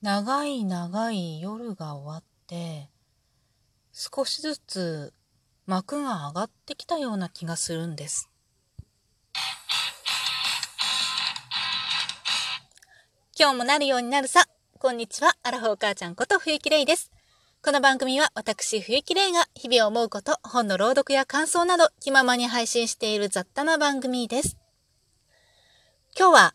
[0.00, 2.88] 長い長い夜が終わって
[3.92, 5.12] 少しずつ
[5.66, 8.30] 幕が上がってきたような気がするんです。
[13.36, 14.44] 今日もなるようになるさ。
[14.78, 15.36] こんにちは。
[15.42, 17.10] アラフォー母ちゃんこと冬木玲です。
[17.60, 24.56] この番組は私冬木玲が日々思うこと、本の朗読や感想など気ままに配信している雑多な番組です。
[26.16, 26.54] 今日は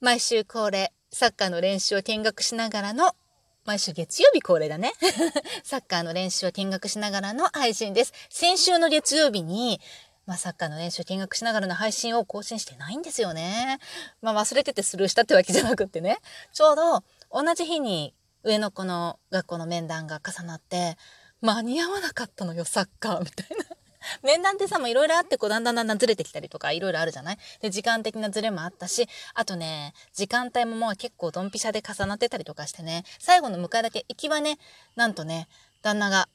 [0.00, 3.16] 毎週恒例サッカーの練習を見学しながらの、
[3.64, 4.92] 毎週月曜日恒例だね。
[5.64, 8.12] サッカーの練習を見学しながらの配信です。
[8.28, 9.80] 先週の月曜日に、
[10.24, 13.80] まあ、サッカーの練習を見学しながらの配信を更新してないんですよね。
[14.22, 16.18] まあ、忘れててスルーしたってわけじゃなくってね。
[16.52, 20.96] ちょうど同じ日に上の子の学校の面談が重なって、
[21.40, 23.79] 間に合わなかったのよ、サッカーみたいな。
[24.22, 27.38] 面談ってさ、もいろいろあってこうだんだんだんだんずれてきたりとかいろいろあるじゃない？
[27.60, 34.58] で、時間的なずれもあったし、あとね、時間帯ももう結構ドンピシャで重なってたりとかしてね、最後の迎えだけ行きはね、
[34.96, 35.48] なんとね、
[35.82, 36.28] 旦那が、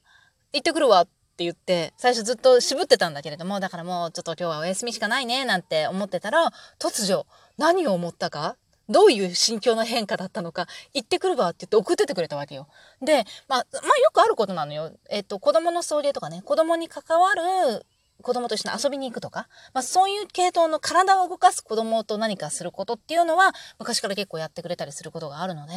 [0.53, 7.25] 行ってくるわって言って、最初ずっと渋ってたんだけれども、だからもうちょっと今日はお休みしかないね、なんて思ってたら、突如、
[7.58, 8.58] 何を思ったか？
[8.89, 12.67] どういう心境の変化だったのか、行ってくるわって言って送っててくれたわけよ。
[13.02, 14.92] で、まあ、まあよくあることなのよ。
[15.09, 17.86] えっと、子供の送迎とかね、子供に関わる
[18.22, 25.73] 子供と一緒に遊びに行くとか、まあそういう系統の体を動かす子供と何かすることっていうのは、昔から結構やってくれたりすることがあるので、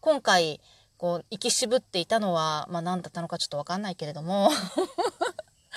[0.00, 0.60] 今回、
[0.96, 4.50] こう、行き渋っていたのは、まあ何だったのかちょっとわかんないけれども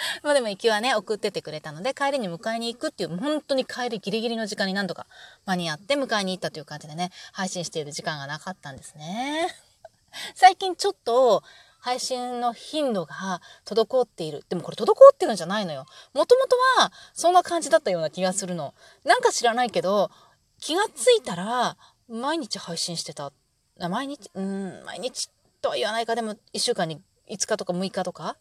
[0.24, 5.06] まあでも行きはね、送っててくれたので、帰りに迎えに行くっていう、本当に帰りギリギリの時間に何度か
[5.46, 9.56] 間に合って迎えに行ったという感じでね、配信している時間がなかったんですね。
[10.36, 11.44] 最近ちょっと、
[11.84, 14.46] 配信の頻度が滞っている。
[14.50, 15.88] でもこれ滞ってるんじゃないのよ。
[16.14, 18.76] もともとはそんな感じだったような気がするの。
[19.04, 20.12] なんか知らないけど、
[20.60, 23.34] 気がついたら毎日配信してた。
[23.80, 26.14] 毎日、うん、毎日とは言わないか。
[26.14, 28.38] でも1週間に5日とか6日とか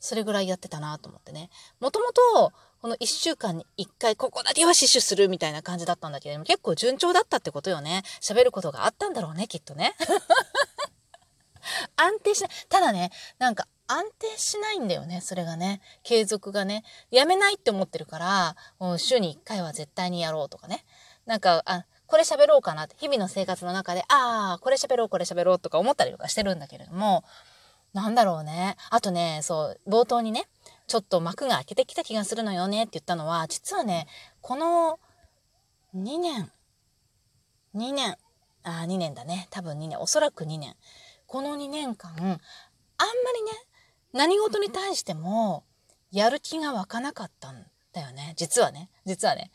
[0.00, 1.50] それぐらいやってたなと思ってね。
[1.78, 8.02] もともと、この1週間に1回ここだけは死守するみたいな感じだったんだけれども、結構順調だったってことよね。
[8.20, 9.94] 喋ることがあったんだろうね、きっとね。
[11.96, 12.50] 安定しない。
[12.70, 15.82] ただね、なんか安定しないんだよね、それがね。
[16.02, 16.84] 継続がね。
[17.10, 20.86] やめないって思ってるから、もう週に1回は絶対にやろうとかね。
[21.26, 27.24] なんか、あ、これ喋ろうかなって、日々の生活の中で、ああ、これ喋ろう、これ喋ろうとか思ったりとかしてるんだけれども、
[27.92, 28.76] なんだろうね。
[28.90, 30.46] あとね、そう、冒頭にね、
[30.86, 34.06] ちょっと幕が開けてきた気がするのよねって言ったのは、実はね、
[34.40, 35.00] この
[35.94, 36.50] 2年、
[37.74, 38.16] 2年、
[38.62, 39.48] あ、2年だね。
[39.50, 40.76] 多分2年、おそらく2年。
[41.26, 42.40] この2年間、あんまりね、
[44.12, 45.64] 何事に対しても、
[46.10, 48.34] やる気が湧かなかったんだよね。
[48.36, 48.90] 実はね。
[49.04, 49.50] 実はね。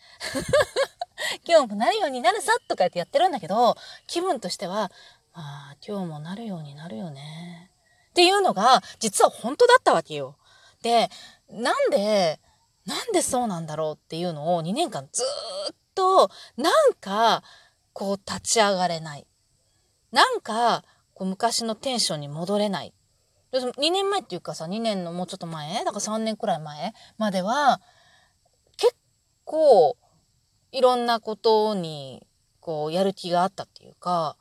[1.47, 3.75] 今日もなるようになるさとか言ってやってるんだけど、
[4.07, 4.91] 気分としては、
[5.34, 7.72] ああ、今日もなるようになるよね。
[8.16, 10.38] っていうのが、実は本当だったわけよ。
[10.81, 11.09] で、
[11.50, 12.40] なんで、
[12.86, 15.22] なんでそうなんだろうっていうのを2年間ず
[15.70, 17.44] っと、なんか、
[17.92, 19.28] こう立ち上がれない。
[20.14, 22.94] なんか、こう昔のテンションに戻れない。
[23.52, 27.82] 2年前っていうかさ、2年のもうちょっと前だから3年くらい前までは、
[28.78, 28.96] 結
[29.44, 29.97] 構、
[30.72, 32.26] いろんなことに、
[32.62, 34.38] こう、やる気があったっていうか、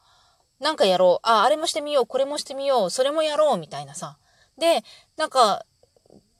[0.60, 1.26] なんかやろう。
[1.28, 2.06] あ、あれもしてみよう。
[2.06, 2.90] これもしてみよう。
[2.90, 3.58] それもやろう。
[3.58, 4.18] みたいなさ。
[4.58, 4.82] で、
[5.16, 5.64] なんか、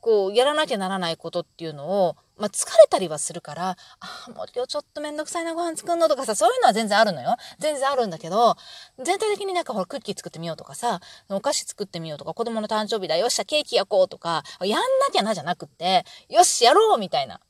[0.01, 7.37] こう、やらなきゃならないことっていうのを、まあ、疲れたりはするから、あ、もう今日ちょっとめんどくさいなご飯作るのとかさ、そういうのは全然あるのよ。
[7.59, 8.57] 全然あるんだけど、
[9.03, 13.17] 全体的になんかほら、クッキー作ってみようとかさ、お菓子作ってみようとか、子供の誕生日だ。
[13.17, 17.41] よっしゃ、ケーキ焼こうとか、やんなきゃなじゃなくって、よし、やろうみたいな。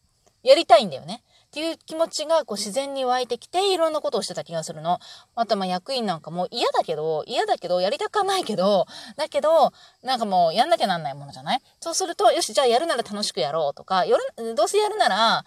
[0.42, 1.24] やりたいんだよね。
[1.54, 4.98] っていう気持ちがこう自然に湧いてきて、いろんなことをしてた気がするの。
[5.37, 9.72] あとまあ役員なんかも嫌だけど、嫌だけど、やりたくはないけど、だけど、
[10.03, 11.60] なんかもうやんなきゃなんないものじゃない？
[11.78, 15.44] そうすると、よし、じゃあやるなら楽しくやろうとか、よる、どうせやるなら、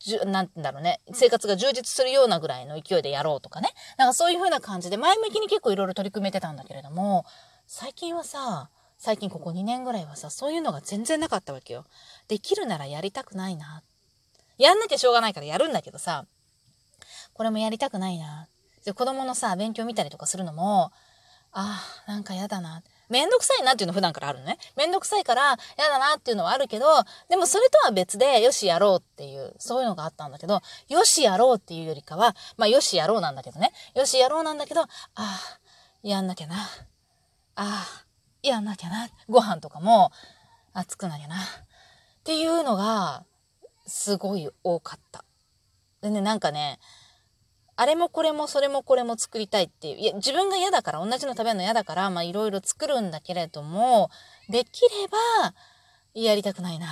[0.00, 3.68] じゅ、なんだろうね、生活が充実するようなぐらいの勢いでやろうとかね。
[3.98, 7.24] なんかそういう風な感じで前向きに結構いろいろ取り組めてたんだけれども、
[7.68, 11.84] 最近はさ、最近ここ2年ぐらいはさ、そういうのが全然なかったわけよ。
[12.26, 13.84] できるならやりたくないな
[14.58, 16.26] やんなきゃしょうがないからやるんだけどさ、
[17.32, 18.48] これもやりたくないな。
[18.84, 20.92] で子供のさ、勉強見たりとかするのも、
[21.52, 22.82] ああ、なんかやだな。
[23.08, 24.58] めんどくさいなっていうの普段からあるのね。
[24.76, 25.56] めんどくさいからや
[25.90, 26.86] だなっていうのはあるけど、
[27.28, 33.72] でもそれとは別で、よしやろうっていう、そういうのがあったんだけど、よしやろうっていうよりかは、まあよしやろうなんだけどね。
[33.94, 35.38] よしやろうなんだけど、ああ、
[36.02, 36.56] やんなきゃな。
[36.56, 36.66] あ
[37.56, 38.04] あ、
[38.42, 39.08] やんなきゃな。
[39.28, 40.10] ご飯とかも、
[40.72, 41.36] 熱くなきゃな。
[41.36, 41.38] っ
[42.24, 43.24] ていうのが、
[43.86, 45.24] すごい多かった。
[46.02, 46.78] でね、なんかね、
[47.76, 49.98] あれもこれもそれもこれも作りたいっていう。
[49.98, 54.10] いや、自分が嫌だから、同じの食べるの嫌だから、まあいろいろ作るんだけれども、
[54.48, 55.54] できれば、
[56.14, 56.86] やりたくないな。
[56.86, 56.90] っ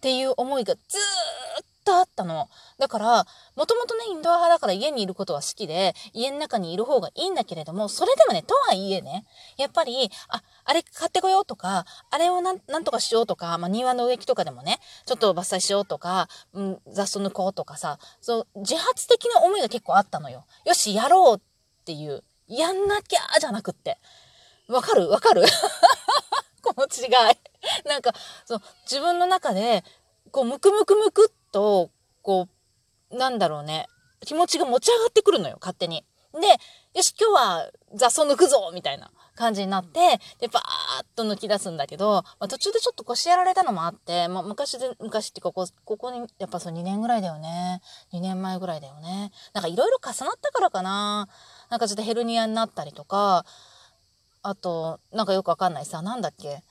[0.00, 2.48] ていう思いがずーっとあったの。
[2.78, 9.24] だから、もともとね、インドア派だから家にいることは好きで、家の中にいる方がいいんだけれども、それでもね、とはいえね、
[9.56, 20.44] やっぱり、あ、あれ買ってこようとか、あれをなん、なんとかしようとか、まあ、庭の植木とかでもね、ちょっと伐採しようとか、うん、雑草抜こうとかさ、そう、自発的な思いが結構あったのよ。
[20.64, 21.40] よし、やろうっ
[21.84, 23.98] ていう、やんなきゃじゃなくって。
[24.68, 25.08] わかる？
[25.08, 25.44] わかる？
[26.62, 27.88] この違い。
[27.88, 28.12] なんか、
[28.44, 29.82] そう、自分の中で、
[30.30, 31.90] こう、ムクムクムクっと、
[32.22, 32.48] こ
[33.10, 33.86] う、なんだろうね、
[34.24, 36.04] 気持ちが持ち上がってくるのよ、勝手に。
[36.32, 36.38] で、
[36.94, 47.82] よし、今日は雑草抜くぞみたいな感じになって、で、バーッと抜き出すんだけど、まあ、途中でちょっと腰やられたのもあって、まあ、昔で、昔ってここ、ここに、やっぱそう2年ぐらいだよね。
[48.12, 49.32] 2年前ぐらいだよね。
[49.54, 51.28] なんかいろいろ重なったからかな。
[51.68, 53.44] なんかちょっとヘルニアになったりとか、
[54.42, 56.62] あと、なんかよくわかんないさ、なんだっけ？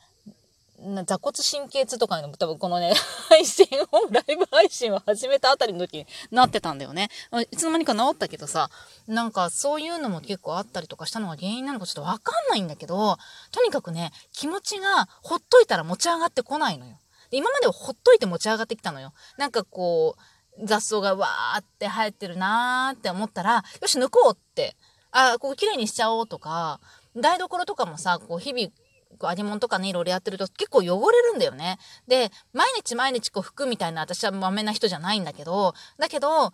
[0.81, 2.93] な座骨神経痛とかの多分このね、
[3.29, 7.09] 配信を、ライブ配信を始めたあたりの時になってたんだよね。
[7.51, 8.69] いつの間にか治ったけどさ、
[9.07, 13.17] なんかそういうのも結構あったりとかしたのが原因なのかちょっとわかんないんだけど、
[13.51, 16.97] とにかくね、気持ちがほっといたら持ち上がってこないのよ。
[17.29, 19.13] で今まではほっといて持ち上がってきたのよ。
[19.37, 24.75] なんかこう、雑草がわーって生えてるなーって思ったら、よし抜こうって、
[25.11, 26.79] あ、ここ綺麗にしちゃおうとか、
[27.15, 28.69] 台所とかもさ、こう日々
[29.17, 31.79] こう、アニモンとかね、いろいろやってると結構汚れるんだよね。
[32.07, 36.53] で、毎日毎日こう服みたいな私はまめな人じゃないんだけど、だけど、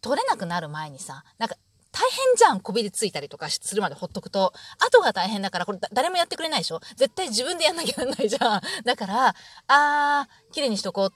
[0.00, 1.56] 取れなくなる前にさ、なんか、
[1.90, 4.52] 大変じゃん、こびりついたりとかするまでほっとくと。
[4.78, 6.80] 後が大変だから、これ誰もやってくれないでしょ？
[6.96, 8.60] 絶対自分でやんなきゃならないじゃん。
[8.84, 9.34] だから、
[9.66, 11.12] あー、綺麗にしとこう。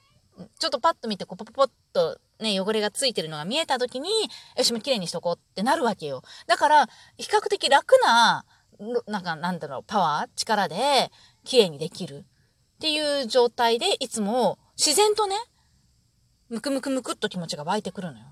[0.59, 4.09] ちょっとパッと見て、こう、ポポポッとね、汚れがついてるのが見えた時に、
[4.57, 6.23] よし、もう綺麗にしとこうってなるわけよ。
[6.47, 6.89] だから、
[7.19, 8.47] 比較的楽な
[9.07, 10.31] なんかなんだろう、パワー？
[10.35, 11.11] 力で
[11.45, 12.19] 綺麗にできる？
[12.19, 12.23] っ
[12.81, 15.37] ていう状態でいつも自然とね、
[16.49, 18.25] ムクムクムクっと気持ちが湧いてくるのよ。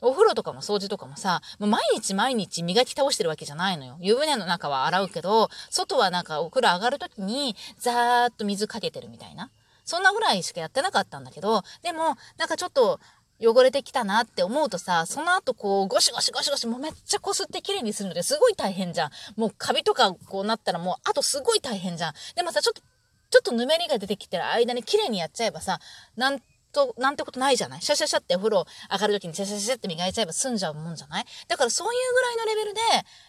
[0.00, 3.98] お風呂とかも掃除とかもさ、もう毎日毎日磨き倒してるわけじゃないのよ。
[4.00, 9.50] 湯船の中は洗うけど、外はなんかお風呂上がるときにザーッと水かけてるみたいな。
[9.84, 13.00] そんなぐらいしかやってなかったんだけど、でも、なんかちょっと
[13.42, 19.10] 汚れてきたなって思うとさ、その後こう、ゴシゴシゴシゴシ、もうめっちゃこすって綺麗にするのですごい大変じゃん。
[19.36, 22.14] もうカビとかこうなったらもう、あとすごい大変じゃん。
[22.36, 22.82] でもさ、ちょっと、
[23.30, 25.78] ちょっとぬめりが出てきてる間に綺麗にやっちゃえばさ、
[26.16, 26.40] なん
[26.72, 31.24] と、なんてことないじゃないシャシャシャってお風呂上がる時にシャシャシャって磨いちゃえば済んじゃうもんじゃない？
[31.48, 32.80] だからそういうぐらいのレベルで、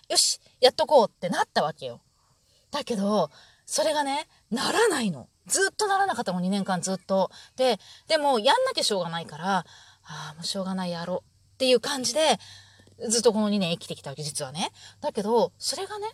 [0.09, 2.01] よし、やっとこうってなったわけよ。
[2.71, 3.29] だけど、
[3.65, 5.27] それがね、ならないの。
[5.47, 7.31] ずっとならなかったもん、2年間ずっと。
[7.55, 9.65] で、でも、やんなきゃしょうがないから、
[10.03, 12.39] ああ、もうしょうがないやろっていう感じで、
[13.09, 14.71] ずっとこの2年生きてきたわけ、実はね。
[15.01, 16.07] だけど、それがね、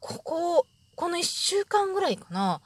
[0.00, 0.66] ここ、
[0.96, 2.60] この1週間ぐらいかな。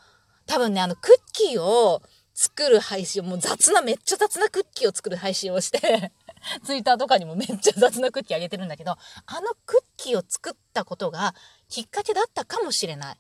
[0.47, 2.03] 多分ね、あの、クッキーを
[2.35, 6.13] 作る配信、もう雑な、めっちゃ雑なクッキーを作る配信をして
[6.65, 11.35] ツイッターとかにもめっちゃ雑なクッキーあげてるんだけど、あのクッキーを作ったことが
[11.69, 13.15] きっかけだったかもしれない。
[13.15, 13.19] っ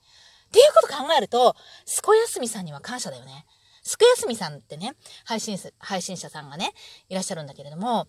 [0.50, 3.46] ていうこと考えると、すこやすみさんには感謝だよね。
[3.84, 4.94] すくやすみさんってね、
[5.24, 6.72] 配信配信者さんがね、
[7.08, 8.08] いらっしゃるんだけれども、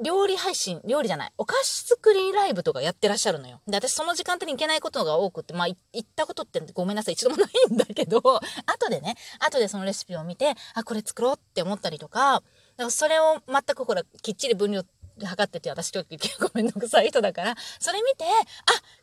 [0.00, 3.60] 料理配信、料理じゃない、お菓子作りライブとかやってらっしゃるのよ。
[3.66, 8.20] で、私その時間帯に行けないことが多くって、まあ、行ったことってごめんなさい、一度もないんだけど、
[8.66, 12.42] 後でね、後でそのレシピを見て、あ、これ作ろうって思ったりとか、だか
[12.76, 14.84] らそれを全くほら、きっちり分量
[15.24, 18.28] 測ってて、私結構めんどくさい人だから、それ見て、あ、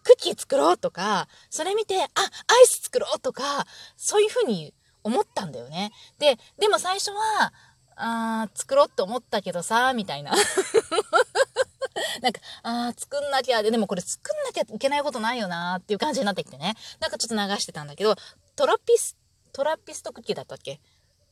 [0.04, 5.92] クッキー作ろうとか、それ見て、あ、アイス作ろうとか、そういうふうに思ったんだよね。
[6.18, 7.54] で、でも最初は、
[7.96, 10.32] あー、作ろうって思ったけどさ、みたいな。
[12.22, 16.76] なんか、あー、作んなきゃで、でもこれ作んなきゃいけないことないよなーっていう感じになってきてね。
[17.00, 18.16] なんかちょっと流してたんだけど、
[18.56, 19.18] トラピス、
[19.52, 20.80] トラピストクッキーだったっけ？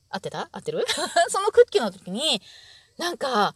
[0.09, 0.49] 合ってた？
[0.51, 0.85] 合ってる？
[1.29, 2.41] そのクッキーの時に、
[2.97, 3.55] なんか、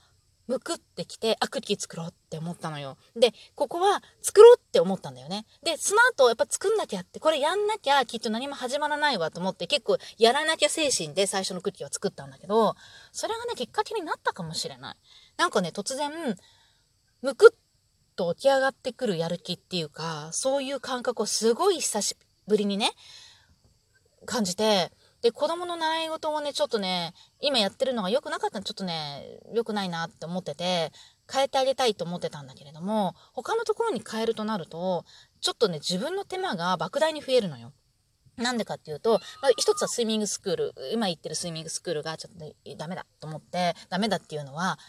[0.51, 2.98] むくってきて、あ、クッキー作ろうって思ったのよ。
[3.15, 5.46] で、ここは作ろうって思ったんだよね。
[5.63, 12.75] で、その後やっぱ作んなきゃって、これやんなきゃきっと何も始まらないわと思って結構やらなきゃ精神で最初のクッキーを作ったんだけど、
[13.13, 14.96] それがね、きっかけになったかもしれない。
[15.38, 16.12] なんかね、突然、
[17.22, 17.58] むくっ
[18.17, 22.17] と起き上がってくるやる気っていうか、そういう感覚をすごい久し
[22.48, 22.91] ぶりにね、
[24.25, 24.91] 感じて、
[25.22, 30.92] で、子供の習い事をね、ちょっとね、今やってるのが良くなかったらちょっとね、良くないなって思ってて、
[31.32, 35.06] 変えてあげたいと思ってたんだけれども、他のところに変えるとなると、
[35.40, 37.72] ちょっとね、自分の手間が莫大に増えるのよ。
[38.38, 44.80] なんでかっていうと、まあ、一つはスイミングスクール、今言ってるスイミングスクールがちょっと、ね、ダメだと思って、ダメだっていうのは、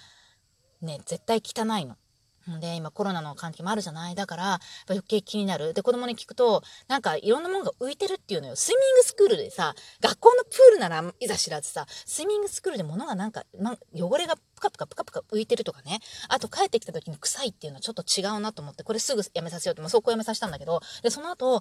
[0.80, 1.96] ね、絶対汚いの。
[2.60, 4.14] で、今コロナの関係もあるじゃない？
[4.14, 5.74] だから、余計気になる。
[5.74, 8.56] で、子供に聞くと、なんかいろんなものが浮いてるっていうのよ。
[8.56, 16.00] スイミングスクールでさ、学校のプールならいざ知らずさ、スイミングスクールで物がなんか、ま、汚れがプカプカプカプカ浮いてるとかね。
[16.28, 21.60] あと帰ってきた時に臭いっていうのはちょっと違うなと思って、これすぐやめさせようって、まあ、そこやめさせたんだけど、で、その後、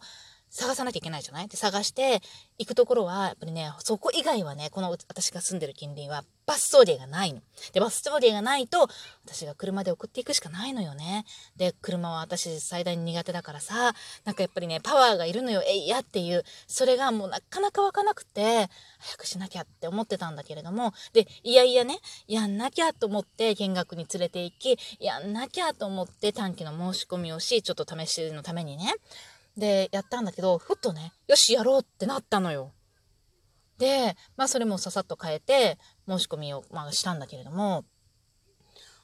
[0.51, 1.47] 探さなきゃいけないじゃない？
[1.47, 2.21] で、探して
[2.59, 7.39] 行くところは、やっぱりね、そこ以外はね、この私が住んでる近隣はバストーリーがないの。
[7.71, 8.89] で、バストーリーがないと、
[9.25, 11.25] 私が車で送っていくしかないのよね。
[11.55, 13.93] で、車は私最大に苦手だからさ、
[14.25, 18.67] なんかやっぱりね、パワーがいるのよ、えいやっていう、それがもうなかなか湧かなくて、
[18.99, 28.93] 早くしなきゃって思ってたんだけれども、で、いやいやね、やんなきゃと思って見学に連れて行き、やんなきゃと思って短期の申し込みをし、ちょっと試しのためにね、
[29.57, 32.71] で、やったんだけど、ふっとね、よし、やろうってなったのよ。
[33.77, 35.77] で、まあそれもささっと変えて、
[36.07, 37.83] 申し込みを、まあ、したんだけれども、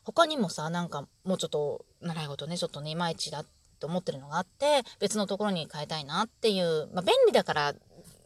[0.03, 3.45] 他にもさ、なんかもうちょっと習い事ね、ちょっとね、いまいちだっ
[3.79, 7.75] て思ってるのがあって、別のところに変えたいなっていう、まあ便利だから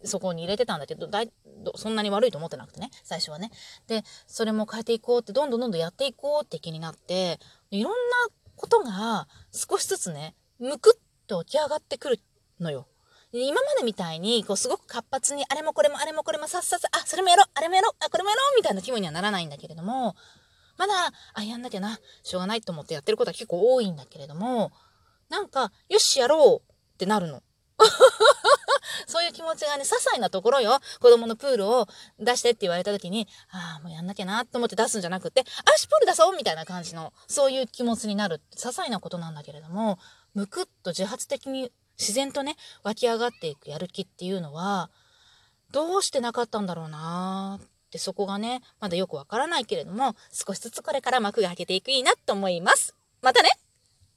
[0.03, 1.31] そこに入れてたんだけど、だい
[1.75, 3.51] そんなに悪いと思ってなくてね、最初はね。
[3.87, 7.97] で、それも変えていこうって、どんどんどんどんやっていこうって気になって、いろんな
[8.55, 12.19] ことが少しずつね、むくっと起き上がってくる
[12.59, 12.87] のよ。
[13.33, 20.15] 今までみたいに、こう、すごく活発に、あれもこれもあれもこれもさっさっさ、あ、それもやろう、あれもやろう、あ、これもやろう、みたいな気分にはならないんだけれども、
[20.77, 20.93] まだ、
[21.33, 24.71] あ、やんなきゃな、しょうがないと思ってやってることは結構多いんだけれども、
[25.29, 27.41] なんか、よし、やろうってなるの。
[29.07, 30.79] そういう気持ちがね、些細なところよ。
[30.99, 31.87] 子供のプールを
[32.19, 38.41] 出してって言われた時に、ああ、もうやんなきゃなと思って出すんじゃなくて、あし、プール出そうみたいな感じの、そういう気持ちになる。
[38.55, 39.97] 些細なことなんだけれども、
[40.33, 44.89] むくっと自発的に自然とね、湧き上がっていくやる気っていうのは、
[45.71, 52.95] どうしてなかったんだろうなってそこがね、まだよくわからないけれども、少しずつこれから幕が開けていくいいなと思います。
[53.21, 53.49] またね